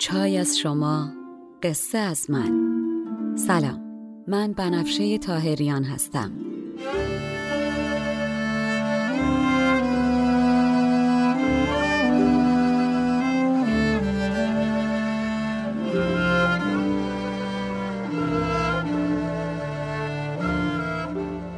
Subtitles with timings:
[0.00, 1.12] چای از شما
[1.62, 2.52] قصه از من.
[3.36, 3.80] سلام
[4.28, 6.32] من بنفشه تاهریان هستم.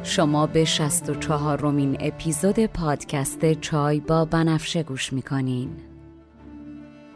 [0.03, 5.92] شما به 64 رومین اپیزود پادکست چای با بنفشه گوش می‌کنین.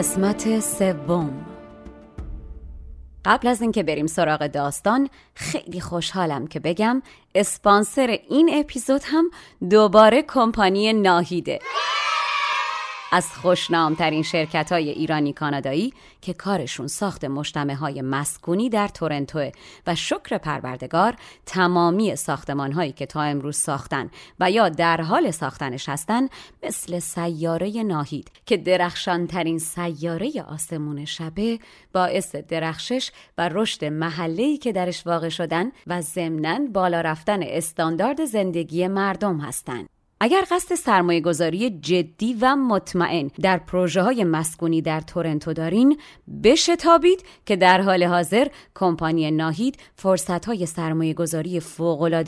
[0.00, 1.46] قسمت سوم.
[3.24, 7.02] قبل از اینکه بریم سراغ داستان خیلی خوشحالم که بگم
[7.34, 9.30] اسپانسر این اپیزود هم
[9.70, 11.58] دوباره کمپانی ناهیده.
[13.10, 19.50] از خوشنامترین شرکت های ایرانی کانادایی که کارشون ساخت مجتمع های مسکونی در تورنتو
[19.86, 21.16] و شکر پروردگار
[21.46, 24.10] تمامی ساختمان هایی که تا امروز ساختن
[24.40, 26.28] و یا در حال ساختنش هستن
[26.62, 31.58] مثل سیاره ناهید که درخشانترین سیاره آسمون شبه
[31.92, 38.88] باعث درخشش و رشد محله‌ای که درش واقع شدن و ضمناً بالا رفتن استاندارد زندگی
[38.88, 39.88] مردم هستند.
[40.22, 45.98] اگر قصد سرمایه گذاری جدی و مطمئن در پروژه های مسکونی در تورنتو دارین
[46.44, 51.60] بشتابید که در حال حاضر کمپانی ناهید فرصت های سرمایه گذاری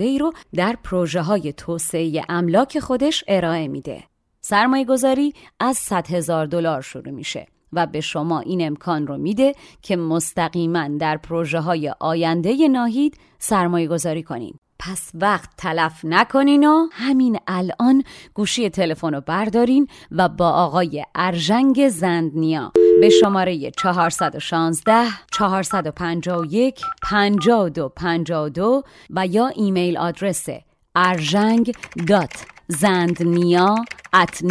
[0.00, 4.04] ای رو در پروژه های توسعه املاک خودش ارائه میده.
[4.40, 9.54] سرمایه گذاری از 100 هزار دلار شروع میشه و به شما این امکان رو میده
[9.82, 14.54] که مستقیما در پروژه های آینده ناهید سرمایه گذاری کنین.
[14.84, 18.04] پس وقت تلف نکنین و همین الان
[18.34, 29.26] گوشی تلفن رو بردارین و با آقای ارژنگ زندنیا به شماره 416 451 5252 و
[29.26, 30.46] یا email address
[30.94, 31.74] ارژنگ
[32.08, 33.74] dot زندنیا
[34.16, 34.42] at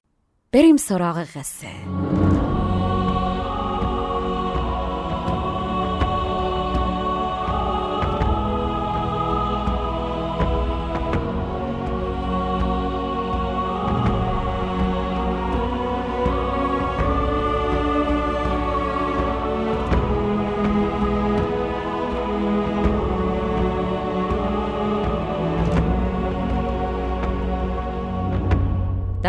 [0.53, 2.22] بریم سراغ قصه.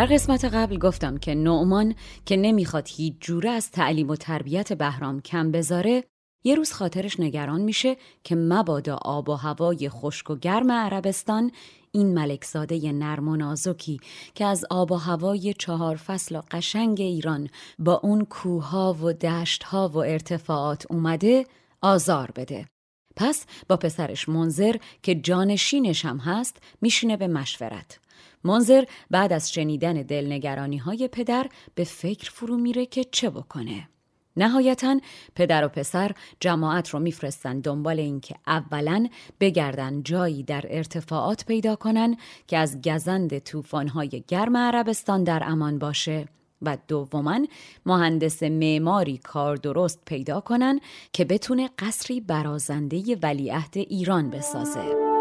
[0.04, 1.96] در قسمت قبل گفتم که نعمان
[2.26, 6.04] که نمی‌خواد هیچ جوره از تعلیم و تربیت بهرام کم بذاره
[6.44, 11.52] یه روز خاطرش نگران میشه که مبادا آب و هوای خشک و گرم عربستان
[11.92, 14.00] این ملکزاده نرم و نازکی
[14.36, 19.90] که از آب و هوای چهار فصل و قشنگ ایران با اون کوها و دشتها
[19.90, 21.46] و ارتفاعات اومده
[21.82, 22.68] آزار بده.
[23.16, 28.00] پس با پسرش منظر که جانشینش هم هست میشینه به مشورت.
[28.44, 33.90] منظر بعد از شنیدن دلنگرانی های پدر به فکر فرو میره که چه بکنه.
[34.38, 35.00] نهایتا
[35.36, 39.08] پدر و پسر جماعت رو میفرستن دنبال اینکه اولا
[39.40, 42.18] بگردن جایی در ارتفاعات پیدا کنن
[42.48, 46.28] که از گزند طوفان‌های گرم عربستان در امان باشه
[46.62, 47.40] و دوما
[47.86, 50.80] مهندس معماری کار درست پیدا کنن
[51.14, 55.13] که بتونه قصری برازنده ولیعهد ایران بسازه.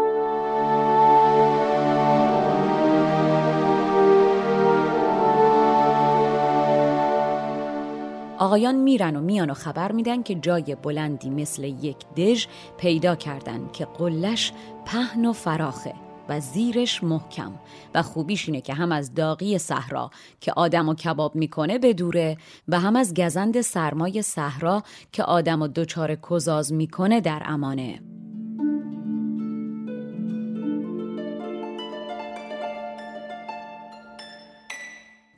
[8.37, 12.45] آقایان میرن و میان و خبر میدن که جای بلندی مثل یک دژ
[12.77, 14.51] پیدا کردن که قلش
[14.85, 15.93] پهن و فراخه
[16.29, 17.51] و زیرش محکم.
[17.95, 22.37] و خوبیش اینه که هم از داغی صحرا که آدم و کباب می‌کنه بدوره
[22.67, 28.12] و هم از گزند سرمای صحرا که آدم و دچار کزاز می‌کنه در امانه.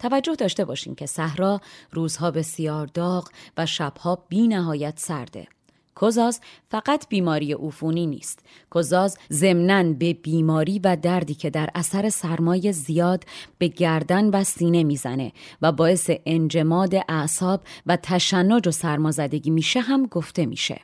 [0.10, 1.62] توجه داشته باشین که صحرا
[1.92, 5.48] روزها بسیار داغ و شبها بی نهایت سرده.
[5.96, 6.40] کوزاز
[6.72, 8.40] فقط بیماری عفونی نیست.
[8.70, 13.24] کوزاز ضمناً به بیماری و دردی که در اثر سرمایه زیاد
[13.58, 15.32] به گردن و سینه می‌زنه
[15.62, 20.82] و باعث انجماد اعصاب و تشنج و سرمازدگی میشه هم گفته میشه.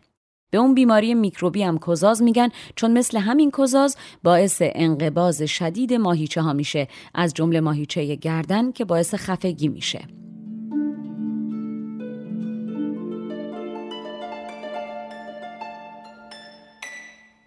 [0.52, 6.42] به اون بیماری میکروبی هم کزاز میگن چون مثل همین کزاز باعث انقباز شدید ماهیچه
[6.42, 6.88] ها میشه.
[7.14, 10.08] از جمله ماهیچه گردن که باعث خفگی میشه.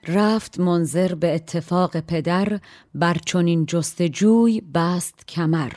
[0.09, 2.61] رفت منظر به اتفاق پدر
[2.95, 5.73] بر چنین جستجوی بست کمر.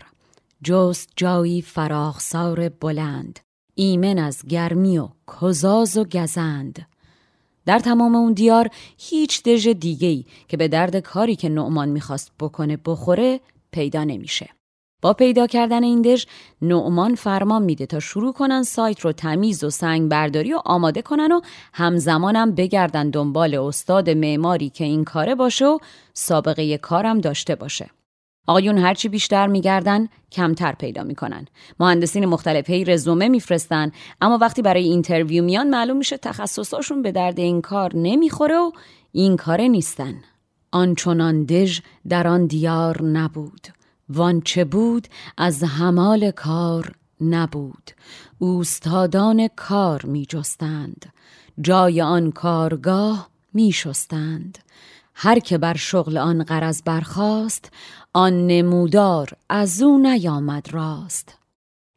[0.64, 3.40] جست جایی فراخسار بلند.
[3.76, 5.10] ایمن از گرمی و
[5.42, 6.88] کزاز و گزند.
[7.68, 12.78] در تمام اون دیار هیچ دژ دیگه‌ای که به درد کاری که نعمان می‌خواست بکنه
[12.86, 13.40] بخوره
[13.72, 14.50] پیدا نمیشه.
[15.02, 16.26] با پیدا کردن این دژ
[16.62, 21.32] نعمان فرمان میده تا شروع کنن سایت رو تمیز و سنگ برداری و آماده کنن
[21.32, 21.42] و
[21.74, 25.78] همزمانم بگردن دنبال استاد معماری که این کاره باشه و
[26.14, 27.90] سابقه کارم داشته باشه.
[28.48, 31.48] آقایون هرچی بیشتر میگردن کمتر پیدا می‌کنن.
[31.80, 37.40] مهندسین مختلف هی رزومه میفرستن اما وقتی برای اینترویو میان معلوم میشه تخصصاشون به درد
[37.40, 38.72] این کار نمی‌خوره و
[39.12, 40.14] این کاره نیستن.
[40.72, 43.68] آنچنان دژ در آن دیار نبود.
[44.10, 47.92] وانچه بود از همال کار نبود.
[48.40, 51.06] اوستادان کار میجستند.
[51.62, 54.58] جای آن کارگاه میشستند.
[55.14, 57.72] هر که بر شغل آن قرض برخاست
[58.18, 61.38] آن نمودار از او نیامد راست.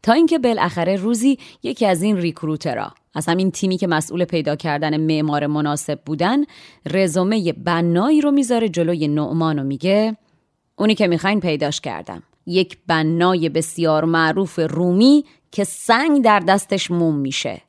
[0.02, 4.96] تا اینکه بالاخره روزی یکی از این ریکروترها از همین تیمی که مسئول پیدا کردن
[4.96, 6.44] معمار مناسب بودن
[6.90, 10.16] رزومه بنایی رو می‌ذاره جلوی نعمان و میگه
[10.76, 12.22] اونی که می‌خواین پیداش کردم.
[12.46, 17.62] یک بنای بسیار معروف رومی که سنگ در دستش موم میشه.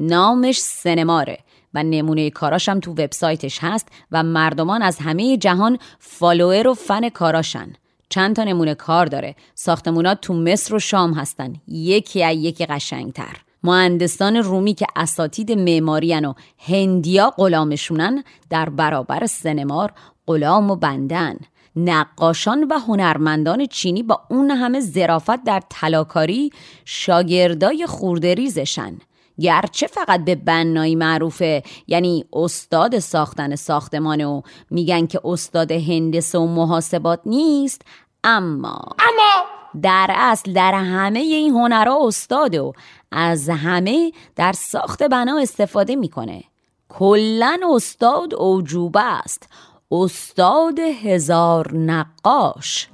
[0.00, 1.38] نامش سنماره
[1.74, 7.72] و نمونه کاراشم تو وبسایتش هست و مردمان از همه جهان فالوور و فن کاراشن.
[8.08, 9.34] چند تا نمونه کار داره.
[9.54, 11.54] ساختمونات تو مصر و شام هستن.
[11.68, 13.36] یکی از یکی قشنگتر.
[13.62, 19.92] مهندسان رومی که اساتید معماریان و هندیا غلامشونن در برابر سنمار
[20.26, 21.36] غلام و بندن
[21.76, 26.50] نقاشان و هنرمندان چینی با اون همه زرافت در تلاکاری
[26.84, 28.98] شاگردای خوردریزشن
[29.40, 36.46] گرچه فقط به بنایی معروفه یعنی استاد ساختن ساختمانه و میگن که استاد هندسه و
[36.46, 37.82] محاسبات نیست
[38.24, 42.72] اما اما در اصل در همه این هنرها استاده و
[43.12, 46.44] از همه در ساخت بنا استفاده می‌کنه.
[46.88, 49.48] کلا استاد اوجوبه است.
[49.90, 52.88] استاد هزار نقاش.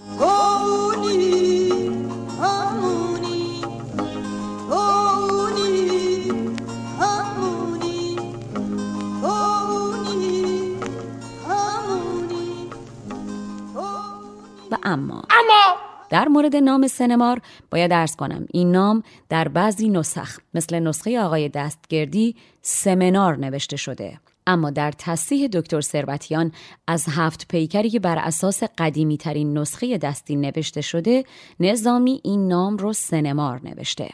[14.75, 15.23] و اما.
[15.31, 15.77] اما!
[16.11, 17.41] در مورد نام سنمار
[17.71, 24.21] باید ارز کنم این نام در بعضی نسخ مثل نسخه آقای دستگردی سمنار نوشته شده.
[24.47, 26.53] اما در تصحیح دکتر ثروتیان
[26.87, 31.25] از هفت پیکری که بر اساس قدیمی ترین نسخه دستی نوشته شده
[31.61, 34.11] نظامی این نام رو سنمار نوشته.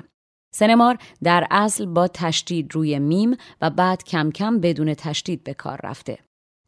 [0.55, 5.81] سنمار در اصل با تشدید روی میم و بعد کم کم بدون تشدید به کار
[5.85, 6.19] رفته.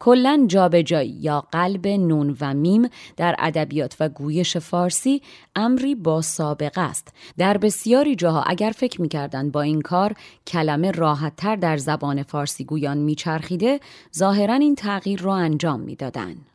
[0.04, 5.22] کلا جابجایی یا قلب نون و میم در ادبیات و گویش فارسی
[5.56, 7.14] امری با سابقه است.
[7.38, 10.14] در بسیاری جاها اگر فکر می‌کردند با این کار
[10.46, 13.80] کلمه راحتتر در زبان فارسی گویان میچرخیده
[14.16, 16.46] ظاهرا این تغییر را انجام می‌دادند.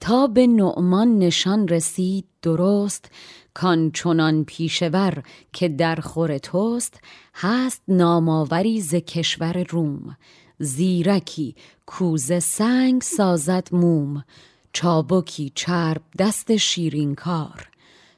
[0.00, 3.10] تا به نعمان نشان رسید درست
[3.54, 7.00] کان چنان پیشور که در خور توست
[7.34, 10.16] هست ناماوری ز کشور روم.
[10.58, 11.54] زیرکی.
[11.86, 14.24] کوزه سنگ سازد موم.
[14.72, 17.68] چابکی چرب دست شیرین کار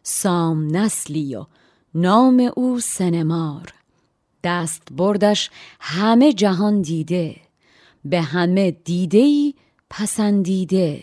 [0.02, 1.46] سام نسلی و
[1.94, 3.74] نام او سنمار.
[4.44, 5.50] دست بردش
[5.80, 7.36] همه جهان دیده.
[8.04, 9.54] به همه دیده ای
[9.90, 11.02] پسندیده.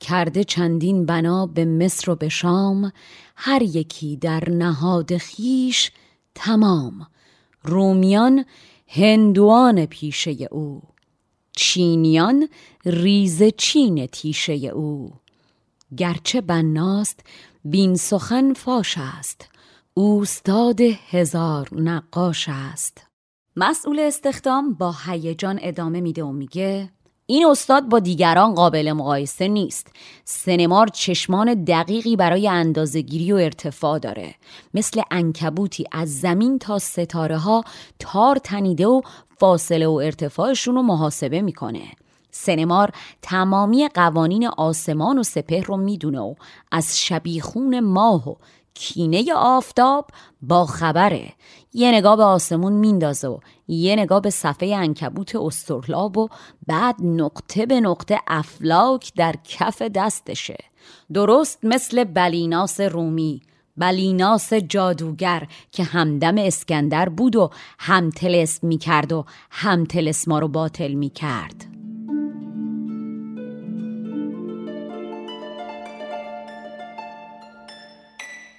[0.00, 2.92] کرده چندین بنا به مصر و به شام.
[3.36, 5.90] هر یکی در نهاد خیش
[6.34, 7.06] تمام.
[7.62, 8.44] رومیان
[8.92, 10.82] هندوان پیشه او.
[11.56, 12.48] چینیان
[12.84, 15.12] ریز چین تیشه او.
[15.96, 17.20] گرچه بناست
[17.64, 19.48] بین سخن فاش است.
[19.94, 23.06] اوستاد هزار نقاش است.
[23.56, 26.90] مسئول استخدام با هیجان ادامه میده و میگه
[27.30, 29.86] این استاد با دیگران قابل مقایسه نیست.
[30.24, 34.34] سنمار چشمان دقیقی برای اندازهگیری و ارتفاع داره.
[34.74, 37.64] مثل انکبوتی از زمین تا ستاره ها
[37.98, 39.00] تار تنیده و
[39.38, 41.82] فاصله و ارتفاعشون رو محاسبه می‌کنه.
[42.30, 42.90] سنمار
[43.22, 46.34] تمامی قوانین آسمان و سپهر رو می‌دونه و
[46.72, 48.34] از شبیخون ماه و
[48.74, 50.06] کینه آفتاب
[50.42, 51.32] با خبره.
[51.72, 56.28] یه نگاه به آسمون میندازه و یه نگاه به صفحه انکبوت استرلاب و
[56.66, 60.58] بعد نقطه به نقطه افلاک در کف دستشه.
[61.12, 63.42] درست مثل بلیناس رومی
[63.76, 70.48] بلیناس جادوگر که همدم اسکندر بود و هم تلسم می کرد و هم تلسما رو
[70.48, 71.10] باطل می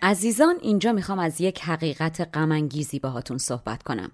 [0.04, 4.12] عزیزان اینجا می‌خوام از یک حقیقت غمانگیزی باهاتون صحبت کنم.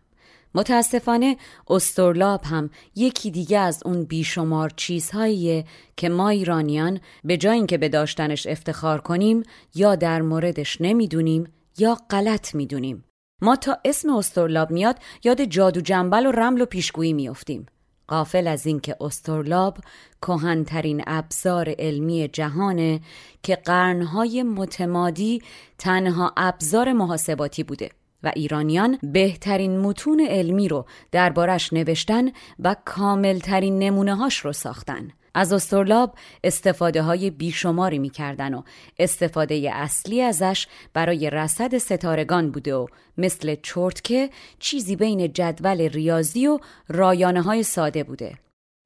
[0.55, 5.65] متاسفانه استرلاب هم یکی دیگه از اون بیشمار چیزهاییه
[5.97, 9.43] که ما ایرانیان به جای اینکه به داشتنش افتخار کنیم
[9.75, 13.03] یا در موردش نمی‌دونیم یا غلط می‌دونیم.
[13.41, 17.65] ما تا اسم استرلاب میاد یاد جادو جنبل و رمل و پیشگویی میافتیم.
[18.07, 19.77] قافل از اینکه استرلاب
[20.21, 23.01] کهنترین ابزار علمی جهانه
[23.43, 25.41] که قرنهای متمادی
[25.77, 27.89] تنها ابزار محاسباتی بوده
[28.23, 35.11] و ایرانیان بهترین متون علمی رو دربارش نوشتن و کاملترین نمونه هاش رو ساختن.
[35.37, 38.61] از استرلاب استفاده های بیشماری می‌کردن و
[38.99, 44.29] استفاده اصلی ازش برای رصد ستارگان بوده و مثل چرتکه
[44.59, 48.37] چیزی بین جدول ریاضی و رایانه های ساده بوده.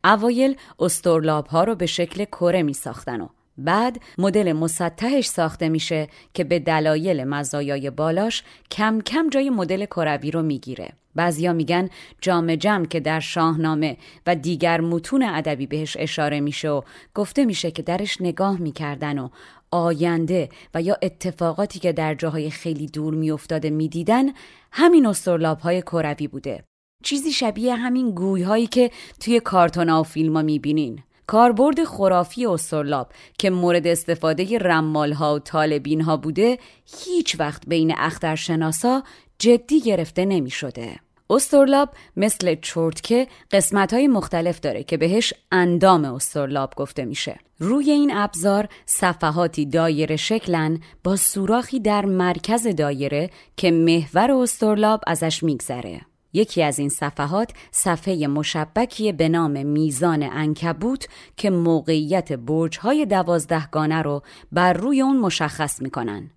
[0.03, 3.27] اوایل استرلاب ها رو به شکل کره می ساختن و
[3.58, 10.31] بعد مدل مسطحش ساخته میشه که به دلایل مزایای بالاش کم کم جای مدل کروی
[10.31, 10.89] رو می‌گیره.
[11.15, 11.89] بعضیا میگن
[12.22, 16.81] جام جم که در شاهنامه و دیگر متون ادبی بهش اشاره میشه و
[17.15, 19.29] گفته میشه که درش نگاه می‌کردن و
[19.72, 24.25] آینده و یا اتفاقاتی که در جاهای خیلی دور میافتاده می‌دیدن
[24.72, 26.63] همین استرلاب های کروی بوده.
[27.03, 31.03] چیزی شبیه همین گوی هایی که توی کارتون و فیلم ها می‌بینین.
[31.31, 36.57] کاربرد خرافی استرلاب که مورد استفاده رمال ها و طالبین ها بوده
[37.05, 39.03] هیچ وقت بین اخترشناسا
[39.39, 40.95] جدی گرفته نمی شده.
[41.29, 47.39] استرلاب مثل چرتکه قسمت های مختلف داره که بهش اندام استرلاب گفته میشه.
[47.59, 55.43] روی این ابزار صفحاتی دایره شکلن با سوراخی در مرکز دایره که محور استرلاب ازش
[55.43, 56.01] میگذره.
[56.33, 61.07] یکی از این صفحات صفحه مشبکی به نام میزان انکبوت
[61.38, 64.21] که موقعیت برج‌های دوازدهگانه رو
[64.51, 66.31] بر روی اون مشخص می‌کنن.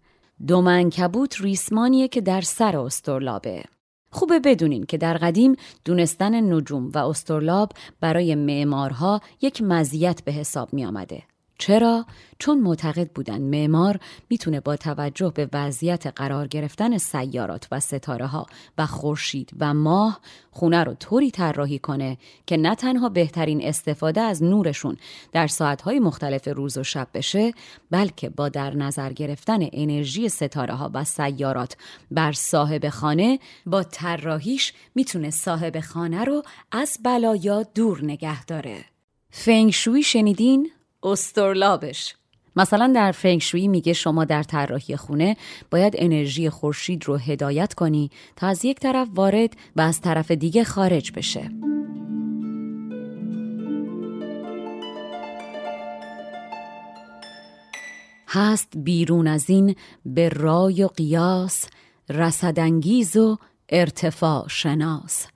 [0.46, 3.64] دوم انکبوت ریسمانیه که در سر استرلابه.
[4.10, 10.72] خوبه بدونین که در قدیم دونستن نجوم و استرلاب برای معمارها یک مزیت به حساب
[10.72, 11.22] می آمده.
[11.58, 12.06] چرا؟
[12.38, 18.46] چون معتقد بودن معمار می‌تونه با توجه به وضعیت قرار گرفتن سیارات و ستاره ها
[18.78, 20.20] و خورشید و ماه
[20.50, 24.96] خونه رو طوری طراحی کنه که نه تنها بهترین استفاده از نورشون
[25.32, 27.52] در ساعتهای مختلف روز و شب بشه
[27.90, 31.76] بلکه با در نظر گرفتن انرژی ستاره ها و سیارات
[32.10, 36.42] بر صاحب خانه با طراحیش می‌تونه صاحب خانه رو
[36.72, 38.84] از بلایا دور نگه داره
[39.30, 40.70] فنگشوی شنیدین؟
[41.04, 42.14] استرلابش.
[42.56, 45.36] مثلا در فنگشویی میگه شما در طراحی خونه
[45.70, 50.64] باید انرژی خورشید رو هدایت کنی تا از یک طرف وارد و از طرف دیگه
[50.64, 51.50] خارج بشه.
[58.28, 61.66] هست بیرون از این به رای و قیاس
[62.10, 65.26] رسدانگیز و ارتفاع شناس.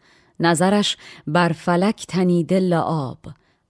[0.41, 0.97] نظرش
[1.27, 3.19] بر فلک تنیده لعاب.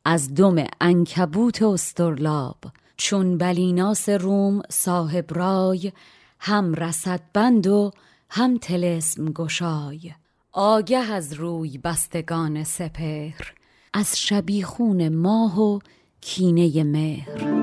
[0.04, 2.56] از دم انکبوت استرلاب.
[2.96, 5.92] چون بلیناس روم صاحب رای
[6.40, 7.90] هم رسد بند و
[8.30, 10.12] هم تلسم گشای.
[10.52, 13.54] آگه از روی بستگان سپهر
[13.92, 15.78] از شبیخون ماه و
[16.20, 17.58] کینه مهر.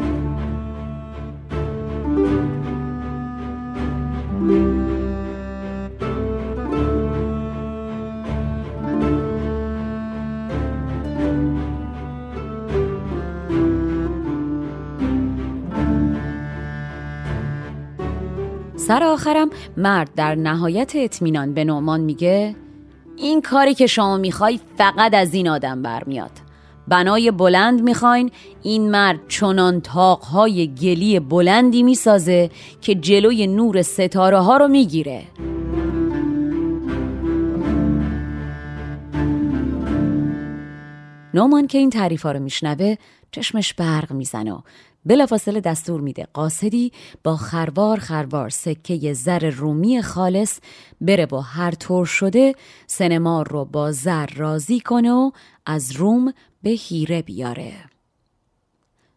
[18.88, 22.56] سر آخرم مرد در نهایت اطمینان به نومان میگه
[23.18, 26.32] این کاری که شما می‌خوای فقط از این آدم برمیاد.
[26.88, 32.50] بنای بلند می‌خواین این مرد چنان تاقهای گلی بلندی می‌سازه
[32.82, 35.24] که جلوی نور ستاره ها رو می‌گیره.
[41.34, 42.96] نومان که این تعریف ها رو میشنوه
[43.32, 44.60] چشمش برق می‌زنه و
[45.06, 46.92] بلافاصله دستور میده قاصدی
[47.24, 50.60] با خروار خروار سکه زر رومی خالص
[51.02, 52.56] بره با هر طور شده
[52.88, 55.32] سنمار رو با زر راضی کنه و
[55.66, 57.74] از روم به هیره بیاره.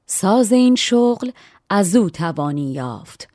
[0.06, 1.30] ساز این شغل
[1.70, 3.28] از او توانی یافت.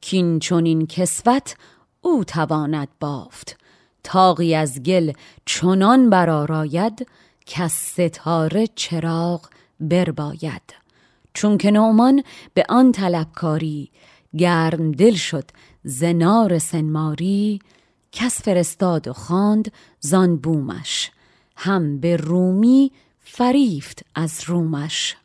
[0.00, 1.56] کین چون این کسوت
[2.00, 3.56] او تواند بافت.
[4.04, 5.12] تاقی از گل
[5.46, 7.06] چنان برآراید
[7.46, 9.48] که ستاره چراغ
[9.80, 10.87] برباید.
[11.34, 12.22] چون که نومان
[12.54, 13.90] به آن طلبکاری
[14.36, 15.44] گرم دل شد
[15.84, 17.58] زنار سنماری
[18.12, 21.10] کس فرستاد و خواند زان بومش.
[21.56, 25.16] هم به رومی فریفت از رومش.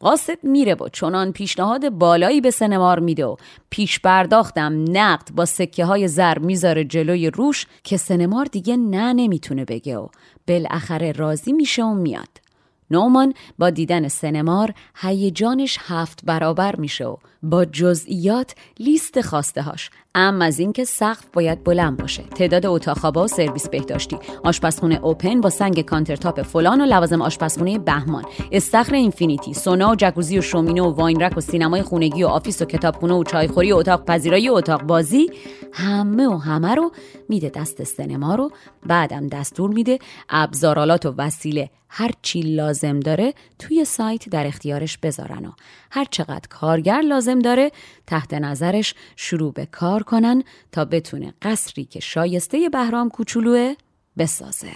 [0.00, 3.36] قاصد میره و چنان پیشنهاد بالایی به سنمار میده و
[3.70, 9.64] پیش برداختم نقد با سکه های زر می‌ذاره جلوی روش که سنمار دیگه نه نمی‌تونه
[9.64, 10.08] بگه و
[10.48, 12.45] بالاخره راضی میشه و میاد.
[12.90, 17.16] نومان با دیدن سنمار هیجانش هفت برابر میشه و
[17.50, 22.22] با جزئیات لیست خواسته هاش اعم از اینکه سقف باید بلند باشه.
[22.22, 24.18] تعداد اتاق خوابا و سرویس بهداشتی.
[24.44, 28.24] آشپزخونه اوپن با سنگ countertop فلان و لوازم آشپزخونه بهمان.
[28.52, 32.62] استخر infinity سونا و جکوزی و شومینه و wine rack و سینمای خونگی و office
[32.62, 35.30] و کتابخونه و چایخوری و اتاق پذیرایی و اتاق بازی
[35.72, 36.92] همه و همه رو
[37.28, 38.50] میده دست سینما رو.
[38.86, 41.70] بعدم دستور میده ابزارالات و وسیله.
[41.88, 45.50] هر چی لازم داره توی سایت در اختیارش بذارن و
[45.96, 47.72] هر چقدر کارگر لازم داره
[48.06, 53.74] تحت نظرش شروع به کار کنن تا بتونه قصری که شایسته بهرام کوچولوه
[54.18, 54.72] بسازه.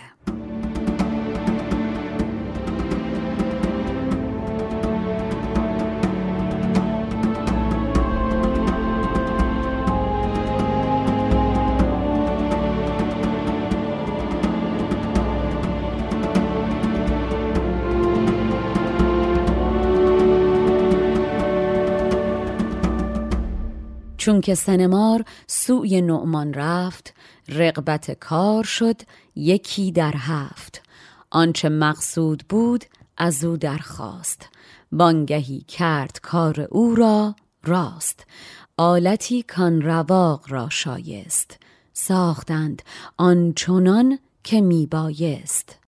[24.21, 27.15] چون که سنمار سوی نعمان رفت
[27.49, 29.01] رقبت کار شد
[29.35, 30.83] یکی در هفت.
[31.31, 32.85] آنچه مقصود بود
[33.17, 34.49] از او درخواست.
[34.93, 38.27] بانگهی کرد کار او را راست.
[38.77, 41.59] آلتی کان رواق را شایست.
[41.93, 42.83] ساختند
[43.17, 45.79] آنچنان که میبایست.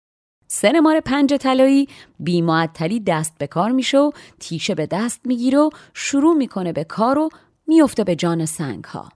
[0.47, 1.87] سنمار پنج طلایی
[2.19, 7.17] بیمعطلی دست به کار میشه و تیشه به دست می‌گیره و شروع می‌کنه به کار
[7.17, 7.29] و
[7.67, 9.09] میفته به جان سنگ ها.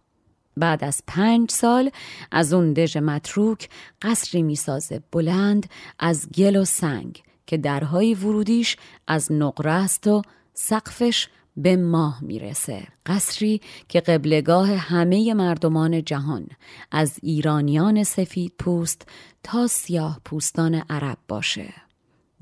[0.58, 1.92] بعد از پنج سال
[2.32, 3.70] از اون دژ متروک
[4.02, 10.22] قصری می‌سازه بلند از گل و سنگ که درهای ورودیش از نقره است و
[10.54, 16.48] سقفش به ماه می‌رسه قصری که قبلگاه همه مردمان جهان
[16.92, 19.08] از ایرانیان سفید پوست
[19.44, 21.74] تا سیاه پوستان عرب باشه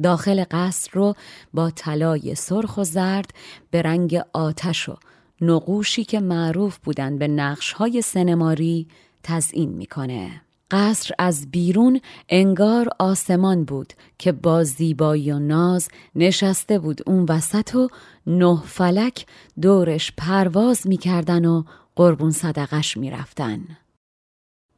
[0.03, 1.13] داخل قصر رو
[1.53, 3.31] با طلای سرخ و زرد
[3.71, 4.95] به رنگ آتش و
[5.41, 8.87] نقوشی که معروف بودن به نقشهای سنماری
[9.23, 10.41] تزئین می‌کنه.
[10.71, 17.75] قصر از بیرون انگار آسمان بود که با زیبایی و ناز نشسته بود اون وسط
[17.75, 17.87] و
[18.27, 19.25] نه فلک
[19.61, 21.63] دورش پرواز می‌کردن و
[21.95, 23.61] قربون صدقش می‌رفتن.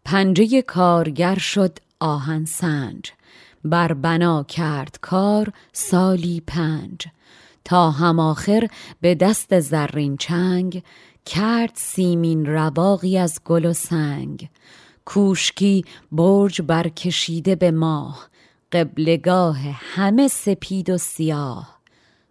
[0.05, 3.11] پنجه کارگر شد آهن سنج.
[3.65, 7.07] بر بنا کرد کار سالی پنج.
[7.67, 8.67] تا هماخر
[9.01, 10.83] به دست زرین چنگ
[11.25, 14.49] کرد سیمین رواقی از گل و سنگ.
[15.05, 18.27] کوشکی برج برکشیده به ماه
[18.71, 21.79] قبلگاه همه سپید و سیاه.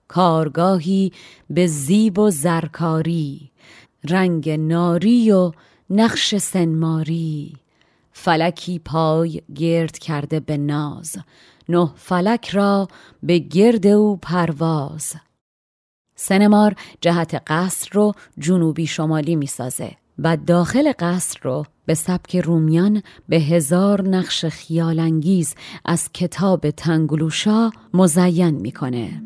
[0.08, 1.12] کارگاهی
[1.50, 3.50] به زیب و زرکاری
[4.08, 5.52] رنگ ناری و
[5.90, 7.56] نقش سنماری.
[8.12, 11.16] فلکی پای گرد کرده به ناز
[11.68, 12.88] نه فلک را
[13.22, 15.14] به گرد او پرواز.
[16.16, 23.36] سنمار جهت قصر رو جنوبی شمالی می‌سازه و داخل قصر رو به سبک رومیان به
[23.36, 29.22] هزار نقش خیالانگیز از کتاب تنگلوشا مزین می‌کنه.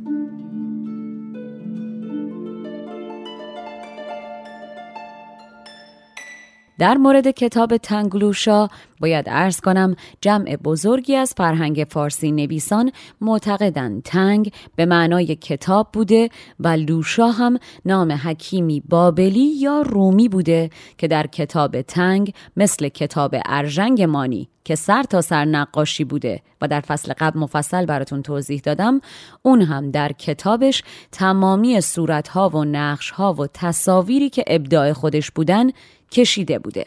[6.81, 8.69] در مورد کتاب تنگلوشا
[9.01, 14.03] باید ارز کنم جمع بزرگی از فرهنگ فارسی نویسان معتقدند.
[14.03, 16.29] تنگ به معنای کتاب بوده
[16.61, 23.35] و لوشا هم نام حکیمی بابلی یا رومی بوده که در کتاب تنگ مثل کتاب
[23.47, 28.61] ارژنگ مانی که سر تا سر نقاشی بوده و در فصل قبل مفصل براتون توضیح
[28.61, 29.01] دادم
[29.43, 35.71] اون هم در کتابش تمامی صورتها و نقشها و تصاویری که ابداع خودش بودن
[36.11, 36.85] کشیده بوده.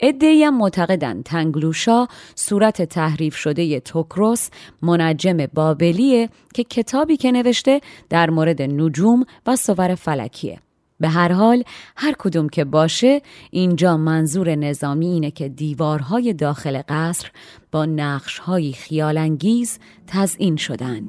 [0.00, 4.48] ادهی هم معتقدن تنگلوشا صورت تحریف شده توکروس
[4.82, 7.80] منجم بابلیه که کتابی که نوشته
[8.10, 10.58] در مورد نجوم و صور فلکیه.
[11.02, 11.64] به هر حال
[11.96, 17.30] هر کدوم که باشه اینجا منظور نظامی اینه که دیوارهای داخل قصر
[17.72, 21.02] با نقشهای خیالانگیز تزئین شدن.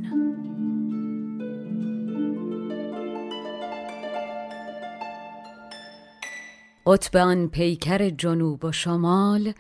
[6.86, 9.54] قطب آن پیکر جنوب و شمال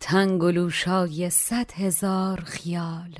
[0.00, 3.14] تنگلوشای صد هزار خیال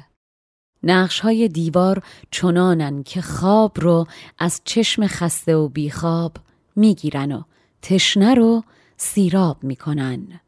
[0.82, 4.06] نقش های دیوار چنانن که خواب رو
[4.38, 6.32] از چشم خسته و بیخواب
[6.78, 7.42] می‌گیرن و
[7.82, 8.62] تشنه رو
[8.96, 10.40] سیراب می‌کنن.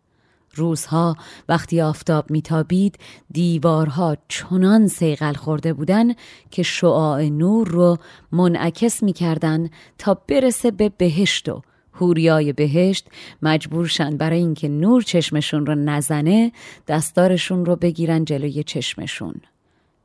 [0.55, 1.17] روزها
[1.49, 2.99] وقتی آفتاب میتابید
[3.31, 6.15] دیوارها چنان سیغل خورده بودن
[6.51, 7.99] که شعاع نور رو
[8.33, 11.63] منعکس می‌کردن تا برسه به بهشت و
[11.95, 13.09] هوریای بهشت.
[13.43, 16.53] مجبورشن برای اینکه نور چشمشون رو نزنه
[16.89, 19.35] دستارشون رو بگیرن جلوی چشمشون.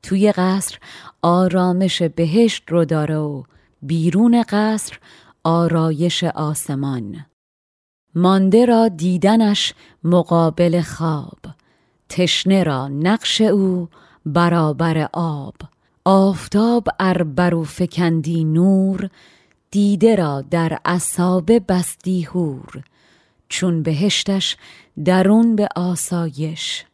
[0.04, 0.78] توی قصر
[1.22, 3.44] آرامش بهشت رو داره و
[3.82, 5.00] بیرون قصر
[5.46, 7.26] آرایش آسمان.
[8.16, 11.40] مانده را دیدنش مقابل خواب.
[12.10, 13.90] تشنه را نقش او
[14.26, 15.56] برابر آب.
[16.06, 19.10] آفتاب اربرو فکندی نور
[19.72, 22.84] دیده را در اصابه بستی هور
[23.50, 24.58] چون بهشتش
[25.06, 26.86] درون به آسایش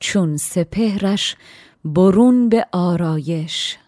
[0.00, 1.36] چون سپهرش
[1.84, 3.78] برون به آرایش.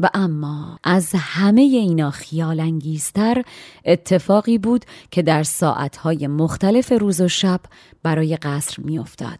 [0.00, 3.42] و اما از همه اینا خیال انگیزتر
[3.84, 7.60] اتفاقی بود که در ساعتهای مختلف روز و شب
[8.02, 9.38] برای قصر میافتاد.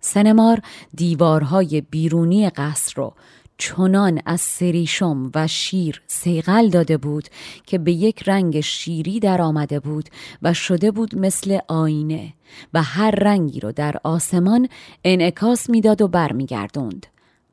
[0.00, 0.60] سنمار
[0.94, 3.14] دیوارهای بیرونی قصر رو
[3.58, 7.28] چنان از سریشم و شیر سیغل داده بود
[7.66, 10.08] که به یک رنگ شیری در آمده بود
[10.42, 12.32] و شده بود مثل آینه
[12.74, 14.68] و هر رنگی رو در آسمان
[15.04, 17.06] انعکاس می‌داد و برمیگردوند.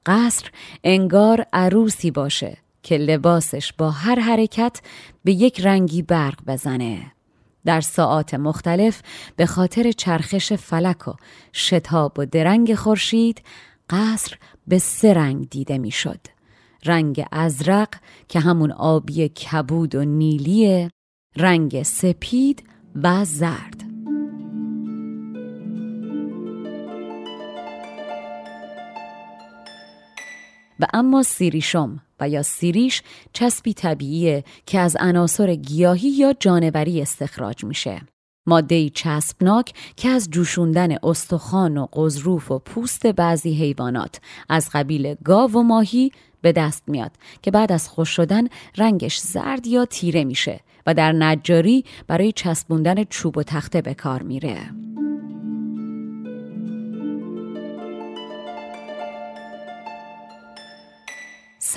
[0.07, 0.49] قصر
[0.83, 4.81] انگار عروسی باشه که لباسش با هر حرکت
[5.23, 7.11] به یک رنگی برق بزنه.
[7.65, 9.01] در ساعات مختلف
[9.35, 11.13] به خاطر چرخش فلک و
[11.53, 13.41] شتاب و درنگ خورشید
[13.89, 16.19] قصر به سه رنگ دیده می‌شد.
[16.85, 17.89] رنگ ازرق
[18.27, 20.89] که همون آبی کبود و نیلیه،
[21.35, 22.63] رنگ سپید
[23.03, 23.86] و زرد.
[30.79, 33.01] و اما سیریشم و یا سیریش
[33.33, 38.01] چسبی طبیعیه که از عناصر گیاهی یا جانوری استخراج میشه.
[38.47, 45.51] ماده چسبناک که از جوشوندن استخوان و قضروف و پوست بعضی حیوانات از قبیل گاو
[45.51, 46.11] و ماهی
[46.41, 47.11] به دست میاد
[47.41, 53.03] که بعد از خوش شدن رنگش زرد یا تیره میشه و در نجاری برای چسبوندن
[53.03, 54.86] چوب و تخته به کار میره.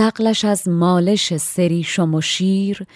[0.00, 2.86] سقلش از مالش سری و شیر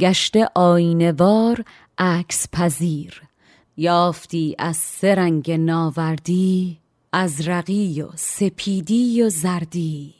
[0.00, 1.64] گشته آینوار
[1.98, 3.22] عکس پذیر.
[3.76, 6.78] یافتی از سرنگ ناوردی
[7.12, 10.14] از رقی و سپیدی و زردی.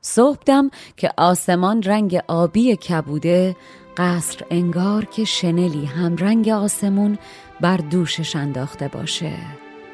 [0.00, 3.56] صبحدم که آسمان رنگ آبی کبوده
[3.96, 7.18] قصر انگار که شنلی هم رنگ آسمون
[7.60, 9.32] بر دوشش انداخته باشه.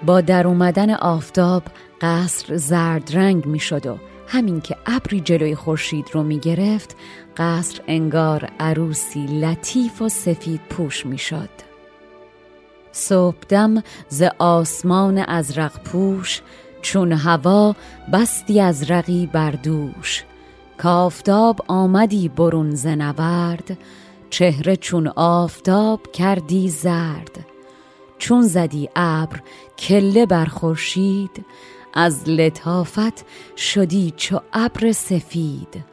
[0.07, 1.63] با در اومدن آفتاب
[2.01, 3.99] قصر زرد رنگ می شد و
[4.33, 6.97] همین که ابری جلوی خورشید رو می گرفت
[7.37, 11.49] قصر انگار عروسی لطیف و سفید پوش می شد
[12.93, 16.41] صبحدم ز آسمان ازرق پوش
[16.83, 17.77] چون هوا
[18.13, 20.25] بستی از رقی بردوش
[20.79, 23.79] کافتاب آمدی برون ز نورد
[24.31, 27.47] چهره چون آفتاب کردی زرد.
[28.19, 29.41] چون زدی ابر
[29.79, 31.45] کله بر خورشید
[31.95, 33.25] از لطافت
[33.57, 35.85] شدی چو ابر سفید.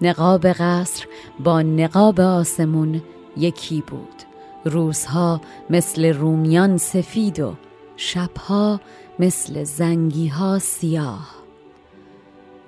[0.00, 1.06] نقاب قصر
[1.40, 3.02] با نقاب آسمون
[3.36, 4.22] یکی بود.
[4.64, 7.54] روزها مثل رومیان سفید و
[7.96, 8.80] شبها
[9.18, 11.38] مثل زنگی ها سیاه.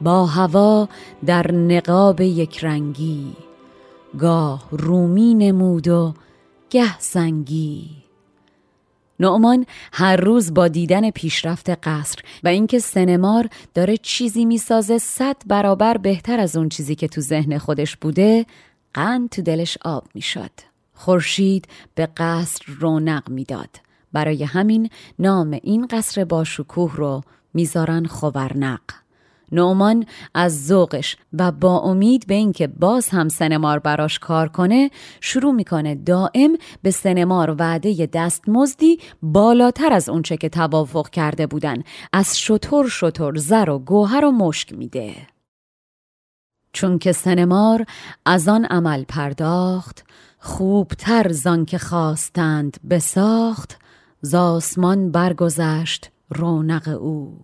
[0.00, 0.88] با هوا
[1.26, 3.32] در نقاب یک رنگی
[4.18, 6.14] گاه رومی نمود و
[6.70, 7.99] گه زنگی
[9.20, 15.96] نعمان هر روز با دیدن پیشرفت قصر و اینکه سنمار داره چیزی می‌سازه صد برابر
[15.96, 18.46] بهتر از اون چیزی که تو ذهن خودش بوده
[18.94, 20.50] قند تو دلش آب می‌شد.
[20.94, 23.80] خورشید به قصر رونق می‌داد.
[24.12, 27.22] برای همین نام این قصر با شکوه رو
[27.54, 28.80] می‌ذارن خورنق.
[29.52, 35.52] نومان از ذوقش و با امید به اینکه باز هم سنمار براش کار کنه شروع
[35.52, 41.82] می‌کنه دائم به سنمار وعده دستمزدی بالاتر از اونچه که توافق کرده بودن.
[42.12, 45.14] از شطور شطور زر و گوهر و مشک میده.
[46.72, 47.84] چون که سنمار
[48.26, 50.04] از آن عمل پرداخت
[50.38, 53.78] خوبتر زان که خواستند بساخت
[54.20, 57.38] زاسمان برگذشت رونق او.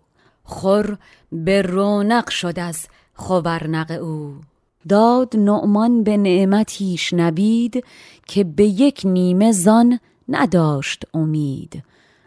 [0.44, 0.98] خور
[1.44, 4.40] به رونق شد از خورنق او.
[4.88, 7.84] داد نعمان به نعمتیش نبید
[8.26, 11.82] که به یک نیمه زان نداشت امید.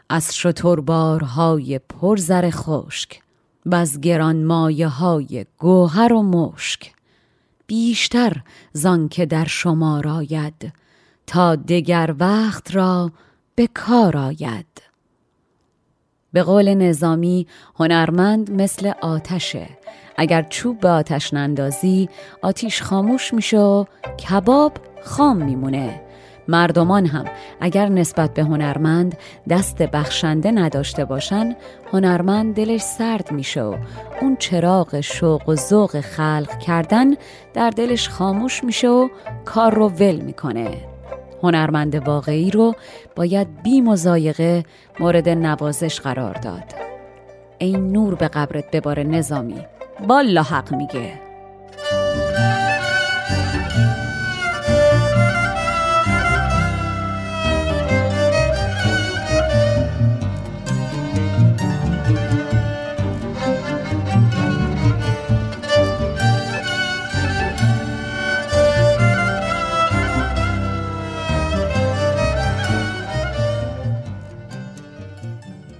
[0.09, 3.21] از شتربارهای پرزر خشک
[3.65, 6.91] و از گران مایه های گوهر و مشک.
[7.67, 8.41] بیشتر
[8.73, 10.73] زان که در شما راید
[11.27, 13.11] تا دگر وقت را
[13.55, 14.88] به کار آید.
[16.33, 17.47] به قول نظامی
[17.79, 19.67] هنرمند مثل آتشه.
[20.17, 22.09] اگر چوب به آتش نندازی
[22.41, 23.85] آتیش خاموش میشه و
[24.29, 26.01] کباب خام میمونه.
[26.47, 27.25] مردمان هم
[27.59, 29.17] اگر نسبت به هنرمند
[29.49, 31.55] دست بخشنده نداشته باشن
[31.93, 33.75] هنرمند دلش سرد میشه و
[34.21, 37.15] اون چراغ شوق و ذوق خلق کردن
[37.53, 39.09] در دلش خاموش میشه و
[39.45, 40.88] کار رو ول می‌کنه.
[41.43, 42.75] هنرمند واقعی رو
[43.15, 44.63] باید بی مزایقه
[44.99, 46.63] مورد نوازش قرار داد.
[47.57, 49.65] این نور به قبرت بباره نظامی
[50.07, 51.28] بالا حق میگه.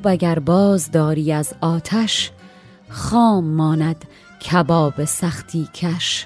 [0.10, 2.32] وگر باز داری از آتش
[2.89, 4.06] خام ماند
[4.52, 6.26] کباب سختی کش.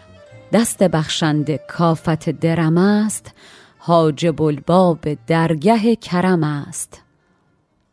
[0.54, 3.32] دست بخشنده کافت درم است
[3.78, 7.02] حاجب الباب درگه کرم است.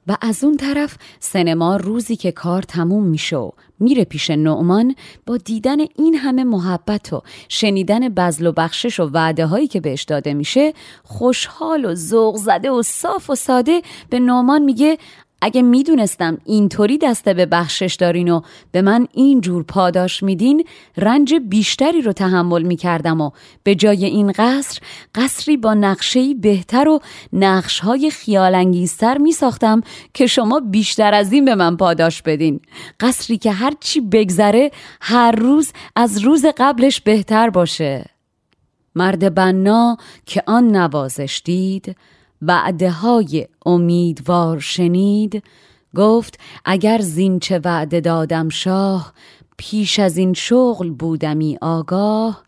[0.06, 3.50] و از اون طرف سنما روزی که کار تموم میشه و
[3.80, 4.94] میره پیش نعمان
[5.26, 10.02] با دیدن این همه محبت و شنیدن بزل و بخشش و وعده هایی که بهش
[10.02, 10.72] داده میشه
[11.04, 14.98] خوشحال و ذوق زده و صاف و ساده به نعمان میگه
[15.42, 18.40] اگه می‌دونستم اینطوری دسته به بخشش دارین و
[18.72, 20.64] به من اینجور پاداش میدین
[20.96, 23.30] رنج بیشتری رو تحمل می‌کردم و
[23.62, 24.80] به جای این قصر
[25.14, 27.00] قصری با نقشهی بهتر و
[27.32, 29.80] نقشهای خیالانگیزتر میساختم
[30.14, 32.60] که شما بیشتر از این به من پاداش بدین.
[33.00, 38.04] قصری که هر چی بگذره هر روز از روز قبلش بهتر باشه.
[38.94, 41.96] مرد بنا که آن نوازش دید
[42.42, 45.42] وعده های امیدوار شنید
[45.96, 49.12] گفت اگر زین چه وعده دادم شاه
[49.56, 52.42] پیش از این شغل بودمی آگاه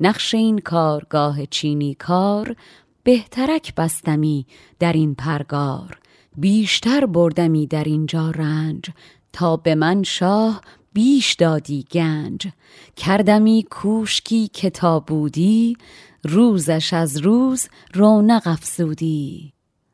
[0.00, 2.56] نقش این کارگاه چینی کار
[3.02, 4.46] بهترک بستمی
[4.78, 5.98] در این پرگار
[6.36, 8.84] بیشتر بردمی در اینجا رنج
[9.32, 10.60] تا به من شاه
[10.92, 12.48] بیش دادی گنج
[12.96, 15.76] کردمی کوشکی کتاب بودی
[16.24, 19.52] روزش از روز رونق افزودی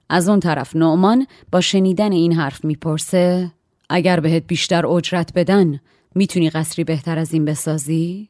[0.08, 3.52] از اون طرف نعمان با شنیدن این حرف می‌پرسه
[3.88, 5.80] اگر بهت بیشتر اجرت بدن
[6.14, 8.28] می‌تونی قصری بهتر از این بسازی؟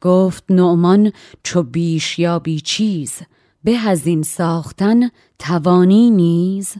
[0.00, 3.22] گفت نعمان چو بیش یا بی چیز
[3.64, 6.74] به از ساختن توانی نیز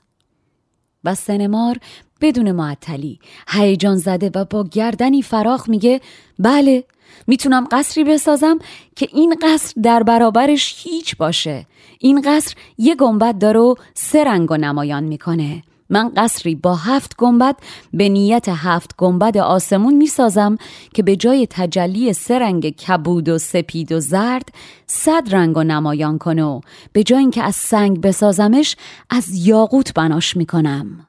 [1.05, 1.77] و سنمار
[2.21, 3.19] بدون معطلی.
[3.49, 6.01] هیجان زده و با گردنی فراخ میگه
[6.39, 6.85] بله
[7.27, 8.59] می‌تونم قصری بسازم
[8.97, 11.67] که این قصر در برابرش هیچ باشه.
[11.99, 15.63] این قصر یه گنبد داره و سه رنگ و نمایان می‌کنه.
[15.91, 17.57] من قصری با هفت گنبد
[17.93, 20.59] به نیت هفت گنبد آسمون می‌سازم
[20.95, 24.49] که به جای تجلی سه رنگ کبود و سپید و زرد
[24.87, 26.61] صد رنگ و نمایان کنه و
[26.93, 28.77] به جای اینکه از سنگ بسازمش
[29.11, 31.07] از یاقوت بناش می‌کنم.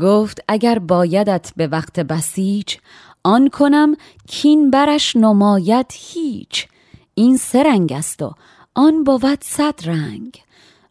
[0.00, 2.76] گفت اگر بایدت به وقت بسیج
[3.24, 3.96] آن کنم
[4.28, 6.68] کین برش نماید هیچ.
[7.14, 8.34] این سه رنگ است و
[8.74, 10.42] آن بود صد رنگ.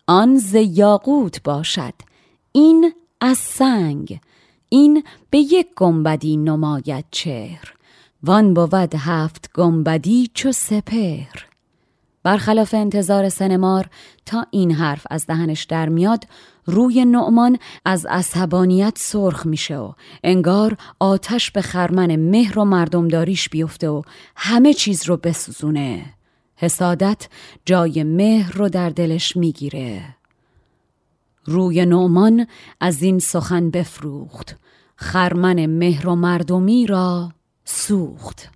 [0.08, 1.94] آن ز یاقوت باشد
[2.52, 4.20] این از سنگ.
[4.70, 7.74] این به یک گنبدی نماید چهر.
[8.24, 11.48] وان بود هفت گنبدی چو سپر
[12.24, 13.90] برخلاف انتظار سنمار
[14.26, 16.24] تا این حرف از دهنش در میاد
[16.68, 19.92] روی نعمان از عصبانیت سرخ میشه و
[20.24, 24.02] انگار آتش به خرمن مهر و مردمداریش بیفته و
[24.36, 26.06] همه چیز رو بسوزونه.
[26.56, 27.28] حسادت
[27.66, 30.16] جای مهر رو در دلش می‌گیره.
[31.46, 32.48] روی نعمان
[32.80, 34.56] از این سخن بفروخت.
[34.96, 37.32] خرمن مهر و مردمی را
[37.66, 38.50] سوخت.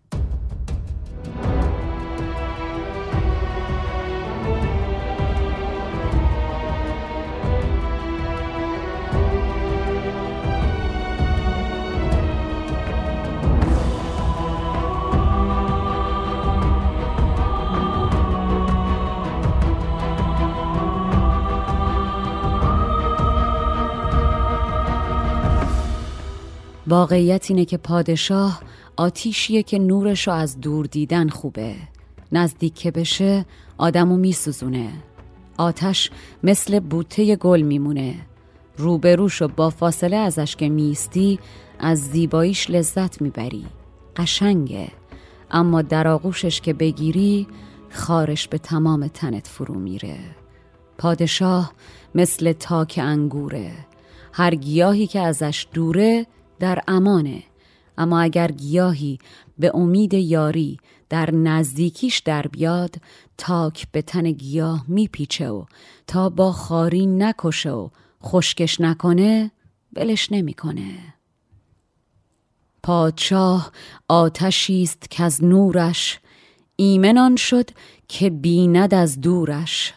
[26.87, 28.61] واقعیت اینه که پادشاه
[28.97, 31.75] آتیشیه که نورش رو از دور دیدن خوبه.
[32.31, 33.45] نزدیک که بشه
[33.77, 34.89] آدمو میسوزونه.
[35.57, 36.11] آتش
[36.43, 38.15] مثل بوته گل میمونه.
[38.77, 41.39] روبروش و با فاصله ازش که میستی
[41.79, 43.65] از زیباییش لذت می‌بری.
[44.15, 44.87] قشنگه.
[45.51, 47.47] اما در آغوشش که بگیری
[47.89, 50.17] خارش به تمام تنت فرو میره.
[50.97, 51.73] پادشاه
[52.15, 53.71] مثل تاک انگوره.
[54.33, 56.27] هر گیاهی که ازش دوره
[56.61, 57.43] در امانه
[57.97, 59.19] اما اگر گیاهی
[59.59, 60.77] به امید یاری
[61.09, 62.95] در نزدیکیش در بیاد
[63.37, 65.65] تاک به تن گیاه میپیچه و
[66.07, 67.89] تا با خاری نکشه و
[68.23, 69.51] خشکش نکنه
[69.93, 71.13] بلش نمی‌کنه.
[72.83, 73.71] پادشاه
[74.07, 76.19] آتشی است که از نورش
[76.75, 77.69] ایمنان شد
[78.07, 79.93] که بیند از دورش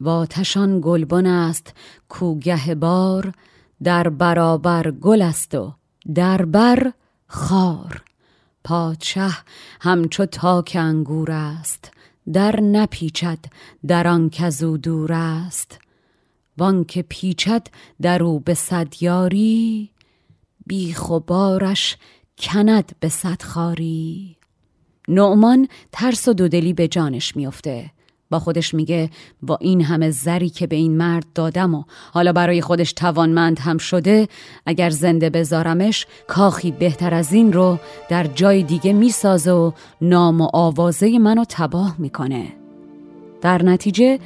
[0.00, 1.74] و آتشان گلبن است
[2.08, 3.32] کوگه بار
[3.82, 5.74] در برابر گل است و
[6.14, 6.92] در بر
[7.26, 8.02] خار.
[8.64, 9.30] پادشه
[9.80, 11.90] همچو تاک انگور است
[12.32, 13.38] در نپیچد
[13.86, 15.78] در آن کزو دور است.
[16.58, 17.66] وان که پیچد
[18.02, 19.90] در او به صد یاری
[20.66, 21.20] بیخ و
[22.38, 24.36] کند به صد خاری.
[25.08, 27.90] نعمان ترس و دودلی به جانش میافته.
[28.32, 29.10] با خودش میگه
[29.42, 33.78] با این همه زری که به این مرد دادم و حالا برای خودش توانمند هم
[33.78, 34.28] شده
[34.66, 40.48] اگر زنده بذارمش کاخی بهتر از این رو در جای دیگه می‌سازه و نام و
[40.52, 42.46] آوازه منو تباه می‌کنه.
[43.40, 44.18] در نتیجه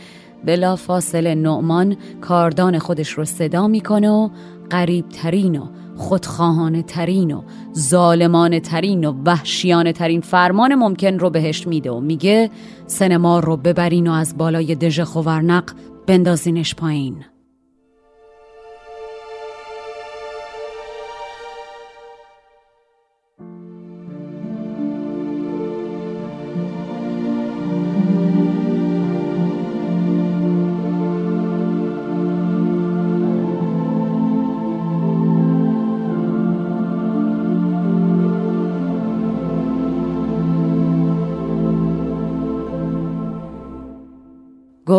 [0.44, 4.28] بلا فاصله نعمان کاردان خودش رو صدا می‌کنه و
[4.70, 5.66] قریب ترین و
[5.96, 7.42] خودخواهانه ترین و
[7.78, 12.50] ظالمانه ترین و وحشیانه ترین فرمان ممکن رو بهش میده و میگه
[12.86, 15.72] سنمار رو ببرین و از بالای دژ خوورنق
[16.06, 17.24] بندازینش پایین.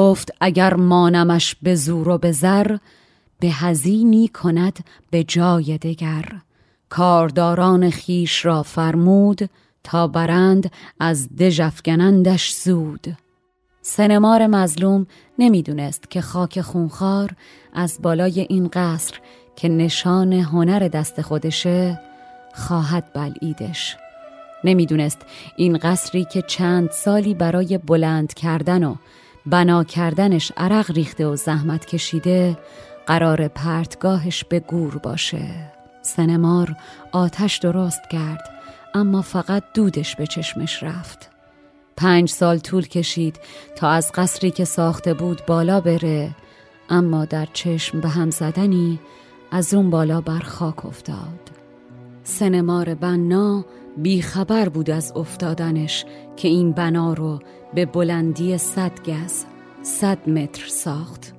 [0.08, 2.78] گفت اگر مانمش به زور و به زر
[3.40, 4.80] به هزینی کند
[5.12, 6.26] به جای دگر.
[6.90, 9.50] کارداران خیش را فرمود
[9.84, 13.18] تا برند از دژفگنندش زود
[13.82, 15.08] سنمار مظلوم
[15.40, 17.32] نمی‌دونست که خاک خونخوار
[17.74, 19.20] از بالای این قصر
[19.56, 22.00] که نشان هنر دست خودشه
[22.54, 23.98] خواهد بلعیدش.
[24.64, 25.22] نمی‌دونست
[25.56, 28.96] این قصری که چند سالی برای بلند کردن و
[29.50, 32.58] بنا کردنش عرق ریخته و زحمت کشیده
[33.06, 35.72] قرار پرتگاهش به گور باشه.
[36.02, 36.76] سنمار
[37.12, 38.50] آتش درست کرد
[38.94, 41.30] اما فقط دودش به چشمش رفت.
[41.98, 43.40] پنج سال طول کشید
[43.76, 46.36] تا از قصری که ساخته بود بالا بره
[46.90, 49.00] اما در چشم به هم زدنی
[49.52, 51.52] از اون بالا بر خاک افتاد.
[52.24, 53.66] سنمار بنا
[53.98, 57.40] بیخبر بود از افتادنش که این بنا رو
[57.74, 59.46] به بلندی صد گز
[59.82, 61.34] صد متر ساخت.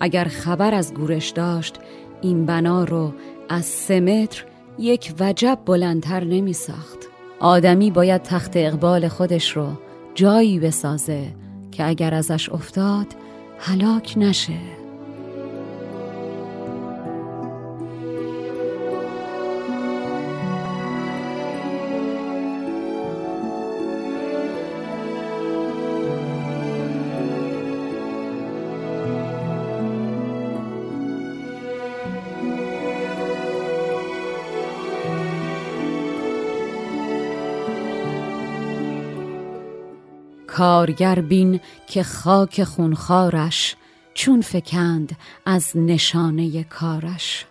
[0.00, 1.78] اگر خبر از گورش داشت
[2.22, 3.12] این بنا رو
[3.48, 4.44] از سه متر
[4.78, 6.98] یک وجب بلندتر نمی ساخت.
[7.40, 9.66] آدمی باید تخت اقبال خودش رو
[10.14, 11.34] جایی بسازه
[11.70, 13.06] که اگر ازش افتاد
[13.58, 14.81] هلاک نشه.
[40.82, 43.76] کارگر بین که خاک خونخارش
[44.14, 45.16] چون فکند
[45.46, 47.46] از نشانه کارش.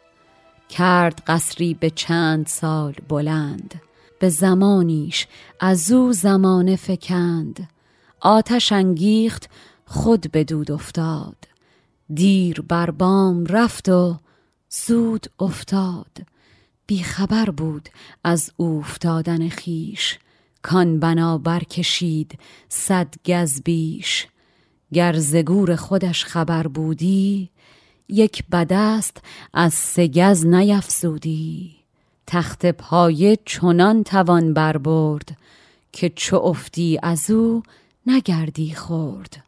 [0.69, 3.81] کرد قصری به چند سال بلند
[4.19, 5.27] به زمانیش
[5.59, 7.69] از او زمانه فکند.
[8.19, 9.49] آتش انگیخت
[9.85, 11.37] خود به دود افتاد.
[12.13, 14.17] دیر بر بام رفت و
[14.69, 16.17] زود افتاد.
[16.87, 17.89] بیخبر بود
[18.23, 20.19] از افتادن خیش.
[20.61, 22.39] کان بنا برکشید
[22.69, 24.27] صد گز بیش.
[24.93, 27.49] گر زگور خودش خبر بودی
[28.09, 29.17] یک بدست
[29.53, 31.71] از سه گز نیفزودی.
[32.27, 35.37] تخت پایه چنان توان بربرد
[35.91, 37.63] که چو افتی از او
[38.07, 39.43] نگردی خورد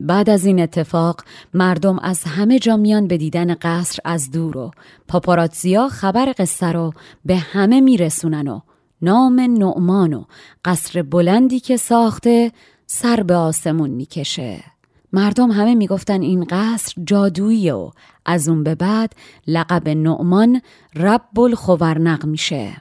[0.00, 1.20] بعد از این اتفاق
[1.54, 4.70] مردم از همه جا میان به دیدن قصر از دور و
[5.08, 6.92] پاپاراتزیا خبر قصه رو
[7.24, 8.60] به همه میرسونن و
[9.02, 10.24] نام نعمان و
[10.64, 12.52] قصر بلندی که ساخته
[12.86, 14.64] سر به آسمون می‌کشه.
[15.12, 17.90] مردم همه می‌گفتن این قصر جادویی و
[18.26, 19.14] از اون به بعد
[19.46, 20.62] لقب نعمان
[20.94, 22.76] رب الخورنق میشه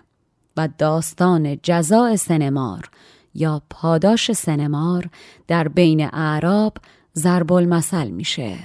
[0.57, 2.89] و داستان جزاء سنمار
[3.33, 5.09] یا پاداش سنمار
[5.47, 6.77] در بین اعراب
[7.17, 8.57] ضرب المثل میشه.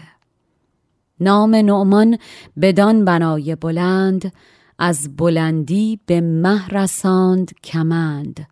[1.21, 2.19] نام نعمان
[2.61, 4.33] بدان بنای بلند
[4.79, 8.47] از بلندی به مه رساند کمند.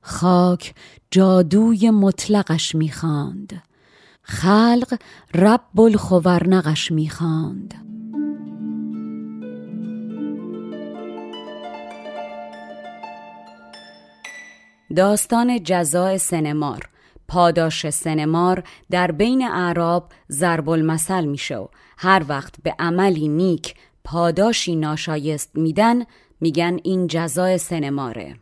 [0.00, 0.74] خاک
[1.10, 3.62] جادوی مطلقش می‌خواند.
[4.22, 4.98] خلق
[5.34, 7.74] رب الخورنقش می‌خواند.
[14.96, 16.88] داستان جزای سنمار.
[17.28, 21.66] پاداش سنمار در بین اعراب ضرب المثل میشه و
[21.98, 23.74] هر وقت به عملی نیک
[24.06, 26.04] پاداشی ناشایست میدن
[26.40, 28.36] میگن این جزای سنماره.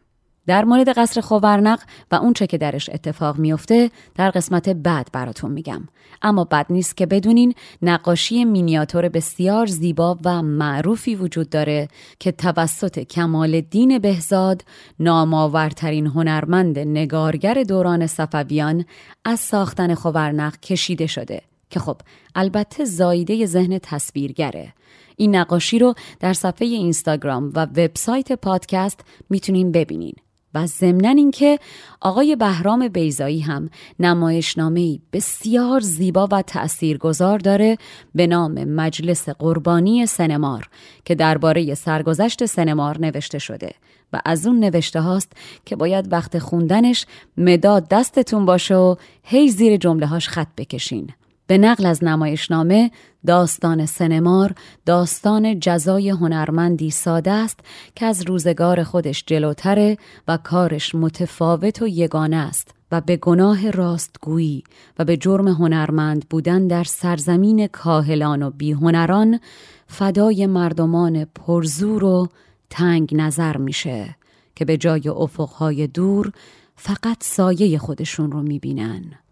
[0.46, 5.88] در مورد قصر خوورنق و اونچه که درش اتفاق میفته در قسمت بعد براتون میگم.
[6.22, 11.88] اما بد نیست که بدونین نقاشی مینیاتور بسیار زیبا و معروفی وجود داره
[12.18, 14.64] که توسط کمال دین بهزاد
[15.00, 18.84] نامآورترین هنرمند نگارگر دوران صفویان
[19.24, 21.42] از ساختن خوورنق کشیده شده.
[21.70, 21.96] که خب
[22.34, 24.72] البته زایده ذهن تصویرگره.
[25.16, 29.00] این نقاشی رو در صفحه اینستاگرام و وبسایت پادکست
[29.30, 30.14] می‌تونین ببینین.
[30.54, 31.58] و ضمنا اینکه
[32.00, 37.78] آقای بهرام بیزایی هم نمایشنامه بسیار زیبا و تأثیرگذار داره
[38.14, 40.68] به نام مجلس قربانی سنمار
[41.04, 43.74] که درباره سرگذشت سنمار نوشته شده
[44.12, 45.32] و از اون نوشته هاست
[45.64, 47.06] که باید وقت خوندنش
[47.36, 51.10] مداد دستتون باشه و هی زیر جمله هاش خط بکشین.
[51.46, 52.90] به نقل از نمایشنامه
[53.26, 54.54] داستان سنمار
[54.86, 57.60] داستان جزای هنرمندی ساده است
[57.94, 64.64] که از روزگار خودش جلوتره و کارش متفاوت و یگانه است و به گناه راستگویی
[64.98, 69.40] و به جرم هنرمند بودن در سرزمین کاهلان و بیهنران
[69.86, 72.28] فدای مردمان پرزور و
[72.70, 74.16] تنگ نظر میشه
[74.54, 76.32] که به جای افقهای دور
[76.76, 79.23] فقط سایه خودشون رو می‌بینن.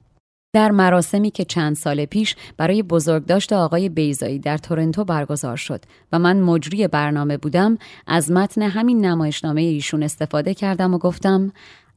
[0.55, 6.18] در مراسمی که چند سال پیش برای بزرگداشت آقای بیزایی در تورنتو برگزار شد و
[6.18, 11.53] من مجری برنامه بودم از متن همین نمایشنامه ایشون استفاده کردم و گفتم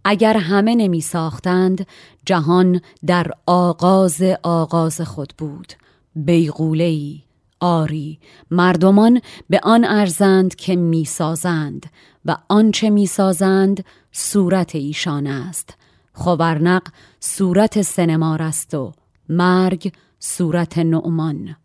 [0.05, 1.87] اگر همه نمی ساختند
[2.25, 5.73] جهان در آغاز آغاز خود بود.
[6.15, 7.23] بیغولهی
[7.59, 8.19] آری
[8.51, 11.85] مردمان به آن ارزند که می‌سازند
[12.25, 15.77] و آنچه می‌سازند صورت ایشان است.
[16.15, 16.81] خبرنق
[17.19, 18.93] صورت سنمار است و
[19.29, 21.55] مرگ صورت نعمان.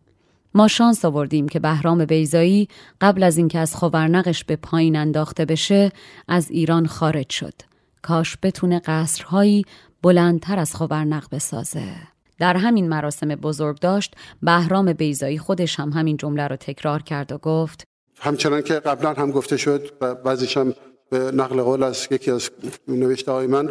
[0.54, 2.68] ما شانس آوردیم که بهرام بیزایی
[3.00, 5.92] قبل از اینکه از خبرنقش به پایین انداخته بشه
[6.28, 7.54] از ایران خارج شد.
[8.02, 9.64] کاش بتونه قصرهایی
[10.02, 11.94] بلندتر از خبرنق بسازه.
[12.38, 17.38] در همین مراسم بزرگ داشت بهرام بیزایی خودش هم همین جمله رو تکرار کرد و
[17.38, 17.84] گفت
[18.20, 20.74] همچنان که قبلا هم گفته شد و بعضیش هم
[21.10, 22.50] به نقل قول از یکی از
[22.88, 23.70] نوشته های من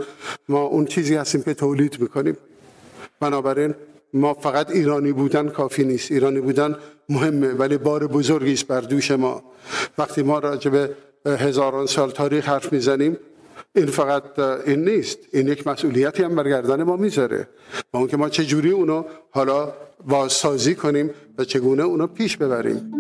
[0.50, 2.38] ما اون چیزی هستیم که تولید می‌کنیم.
[3.20, 3.74] بنابراین
[4.14, 6.12] ما فقط ایرانی بودن کافی نیست.
[6.12, 6.76] ایرانی بودن
[7.10, 9.44] مهمه ولی بار بزرگی است بر دوش ما.
[9.98, 13.18] وقتی ما راجع به هزاران سال تاریخ حرف می‌زنیم
[13.76, 15.18] این فقط این نیست.
[15.32, 17.48] این یک مسئولیتی هم برگردن ما می‌ذاره.
[17.94, 19.74] و اون که ما چجوری اونو حالا
[20.08, 22.99] بازسازی کنیم و چگونه اونو پیش ببریم.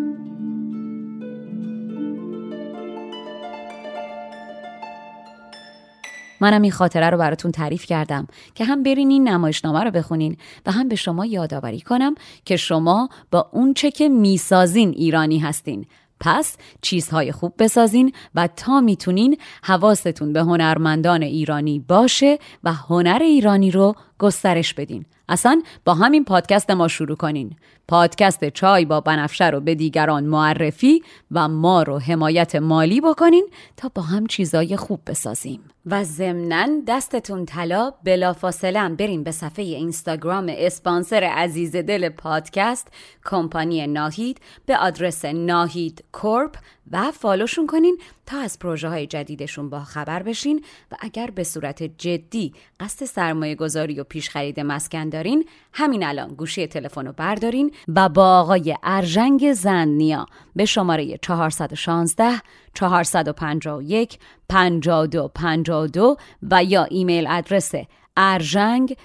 [6.41, 10.71] منم این خاطره رو براتون تعریف کردم که هم برین این نمایشنامه رو بخونین و
[10.71, 12.15] هم به شما یادآوری کنم
[12.45, 15.85] که شما با اون چه که می‌سازین ایرانی هستین.
[16.19, 23.71] پس چیزهای خوب بسازین و تا می‌تونین حواستون به هنرمندان ایرانی باشه و هنر ایرانی
[23.71, 25.05] رو گسترش بدین.
[25.29, 27.55] اصلا با همین پادکست ما شروع کنین.
[27.89, 33.91] پادکست چای با بنفشه رو به دیگران معرفی و ما رو حمایت مالی بکنین تا
[33.95, 35.59] با هم چیزای خوب بسازیم.
[35.85, 42.87] و ضمنا دستتون طلا بلافاصله بریم به صفحه اینستاگرام اسپانسر عزیز دل پادکست
[43.25, 46.57] کمپانی ناهید به آدرس Nahid Corp
[46.91, 51.83] و فالوشون کنین تا از پروژه های جدیدشون با خبر بشین و اگر به صورت
[51.83, 57.71] جدی قصد سرمایه گذاری و پیش خرید مسکن دارین همین الان گوشی تلفن رو بردارین
[57.87, 60.25] و با آقای ارژنگ زندنیا
[60.55, 62.41] به شماره 416
[62.73, 64.19] 451
[64.49, 66.17] 5252
[66.51, 67.71] و یا ایمیل آدرس
[68.17, 68.97] ارژنگ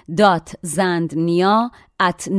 [0.61, 1.71] زندنیا
[2.03, 2.29] at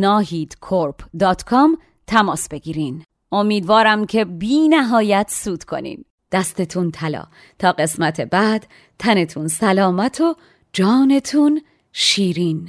[2.07, 3.05] تماس بگیرین.
[3.33, 6.05] امیدوارم که بی نهایت سود کنین.
[6.33, 7.25] دستتون طلا.
[7.59, 8.67] تا قسمت بعد
[8.99, 10.35] تنتون سلامت و
[10.73, 11.63] جانتون
[11.93, 12.69] شیرین.